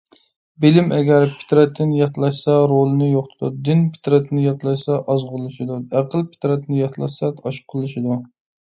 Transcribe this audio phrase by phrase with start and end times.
[0.63, 3.53] بىلىم ئەگەر پىترەتتىن ياتلاشسا رولىنى يوقىتىدۇ.
[3.69, 5.81] دىن پىترەتتىن ياتلاشسا ئازغۇنلىشىدۇ.
[6.01, 8.23] ئەقىل پىترەتتىن ياتلاشسا ئاشقۇنلىشىدۇ.